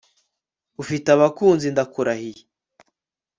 ufite 0.81 1.07
abakunzi 1.15 1.67
ndakurahiriye 1.73 2.43